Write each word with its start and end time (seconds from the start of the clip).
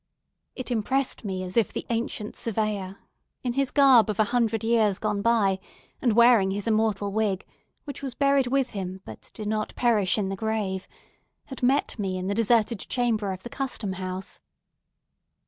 It 0.55 0.71
impressed 0.71 1.23
me 1.23 1.43
as 1.43 1.55
if 1.55 1.71
the 1.71 1.85
ancient 1.91 2.35
Surveyor, 2.35 2.97
in 3.43 3.53
his 3.53 3.69
garb 3.69 4.09
of 4.09 4.19
a 4.19 4.23
hundred 4.33 4.63
years 4.63 4.97
gone 4.97 5.21
by, 5.21 5.59
and 6.01 6.13
wearing 6.13 6.49
his 6.49 6.65
immortal 6.65 7.11
wig—which 7.11 8.01
was 8.01 8.15
buried 8.15 8.47
with 8.47 8.71
him, 8.71 9.01
but 9.05 9.29
did 9.35 9.47
not 9.47 9.75
perish 9.75 10.17
in 10.17 10.29
the 10.29 10.35
grave—had 10.35 11.61
met 11.61 11.99
me 11.99 12.17
in 12.17 12.25
the 12.25 12.33
deserted 12.33 12.79
chamber 12.79 13.31
of 13.31 13.43
the 13.43 13.49
Custom 13.51 13.93
House. 13.93 14.39